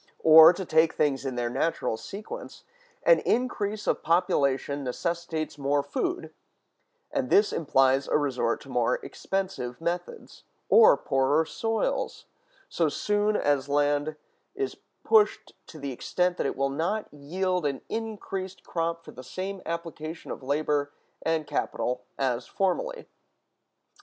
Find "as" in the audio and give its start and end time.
13.35-13.69, 22.17-22.47